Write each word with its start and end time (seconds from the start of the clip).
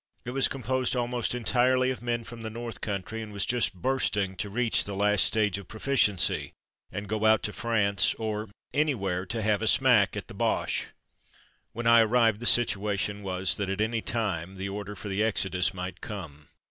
It 0.25 0.31
was 0.31 0.47
composed 0.47 0.95
almost 0.95 1.35
entirely 1.35 1.91
of 1.91 2.01
men 2.01 2.23
from 2.23 2.41
the 2.41 2.49
north 2.49 2.81
country, 2.81 3.21
and 3.21 3.31
was 3.31 3.45
just 3.45 3.75
bursting 3.75 4.35
to 4.37 4.49
reach 4.49 4.83
the 4.83 4.95
last 4.95 5.23
stage 5.25 5.59
of 5.59 5.67
proficiency 5.67 6.53
and 6.91 7.07
go 7.07 7.25
out 7.25 7.43
to 7.43 7.53
France 7.53 8.15
or 8.17 8.49
anywhere, 8.73 9.27
to 9.27 9.43
have 9.43 9.61
a 9.61 9.67
smack 9.67 10.17
at 10.17 10.27
the 10.27 10.33
Boches. 10.33 10.87
When 11.73 11.85
I 11.85 12.01
arrived, 12.01 12.39
the 12.39 12.47
situation 12.47 13.21
was 13.21 13.57
that 13.57 13.69
at 13.69 13.79
any 13.79 14.01
time 14.01 14.57
the 14.57 14.69
order 14.69 14.95
for 14.95 15.07
the 15.07 15.21
exodus 15.21 15.71
might 15.71 16.01
come. 16.01 16.47